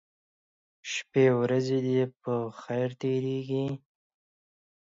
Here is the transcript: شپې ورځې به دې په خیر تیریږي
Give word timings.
شپې 0.91 1.25
ورځې 1.41 1.77
به 1.83 1.85
دې 1.85 2.01
په 2.21 2.33
خیر 2.61 2.89
تیریږي 3.01 3.65